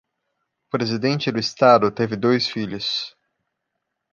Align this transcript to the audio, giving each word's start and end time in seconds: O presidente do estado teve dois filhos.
O 0.65 0.69
presidente 0.71 1.31
do 1.31 1.37
estado 1.39 1.91
teve 1.91 2.15
dois 2.15 2.47
filhos. 2.47 3.15